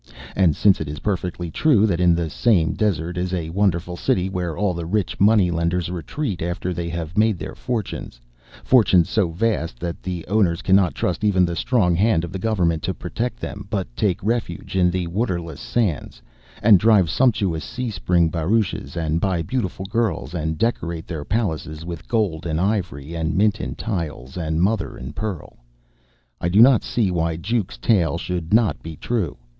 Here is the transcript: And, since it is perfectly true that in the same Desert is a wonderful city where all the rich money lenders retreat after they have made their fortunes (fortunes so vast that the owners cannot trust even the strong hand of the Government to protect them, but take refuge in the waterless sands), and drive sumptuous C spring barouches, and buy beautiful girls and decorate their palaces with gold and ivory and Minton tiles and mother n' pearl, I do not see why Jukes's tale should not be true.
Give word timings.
And, 0.35 0.55
since 0.55 0.81
it 0.81 0.87
is 0.87 0.97
perfectly 0.97 1.51
true 1.51 1.85
that 1.85 1.99
in 1.99 2.15
the 2.15 2.27
same 2.27 2.73
Desert 2.73 3.17
is 3.19 3.35
a 3.35 3.51
wonderful 3.51 3.95
city 3.95 4.29
where 4.29 4.57
all 4.57 4.73
the 4.73 4.87
rich 4.87 5.19
money 5.19 5.51
lenders 5.51 5.91
retreat 5.91 6.41
after 6.41 6.73
they 6.73 6.89
have 6.89 7.15
made 7.19 7.37
their 7.37 7.53
fortunes 7.53 8.19
(fortunes 8.63 9.07
so 9.11 9.29
vast 9.29 9.79
that 9.79 10.01
the 10.01 10.25
owners 10.25 10.63
cannot 10.63 10.95
trust 10.95 11.23
even 11.23 11.45
the 11.45 11.55
strong 11.55 11.93
hand 11.93 12.23
of 12.23 12.31
the 12.31 12.39
Government 12.39 12.81
to 12.81 12.95
protect 12.95 13.39
them, 13.39 13.67
but 13.69 13.95
take 13.95 14.23
refuge 14.23 14.75
in 14.75 14.89
the 14.89 15.05
waterless 15.05 15.59
sands), 15.61 16.19
and 16.63 16.79
drive 16.79 17.07
sumptuous 17.07 17.63
C 17.63 17.91
spring 17.91 18.31
barouches, 18.31 18.97
and 18.97 19.21
buy 19.21 19.43
beautiful 19.43 19.85
girls 19.85 20.33
and 20.33 20.57
decorate 20.57 21.05
their 21.05 21.23
palaces 21.23 21.85
with 21.85 22.07
gold 22.07 22.47
and 22.47 22.59
ivory 22.59 23.13
and 23.13 23.35
Minton 23.35 23.75
tiles 23.75 24.35
and 24.35 24.63
mother 24.63 24.97
n' 24.97 25.13
pearl, 25.13 25.57
I 26.39 26.49
do 26.49 26.59
not 26.59 26.81
see 26.81 27.11
why 27.11 27.37
Jukes's 27.37 27.77
tale 27.77 28.17
should 28.17 28.51
not 28.51 28.81
be 28.81 28.95
true. 28.95 29.37